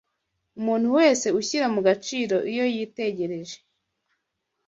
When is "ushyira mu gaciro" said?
1.39-2.37